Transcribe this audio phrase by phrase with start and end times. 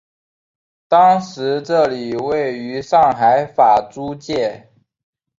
[0.87, 4.67] 当时这里位于上海法租界。